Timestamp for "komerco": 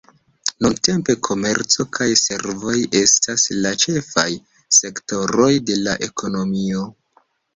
1.27-1.83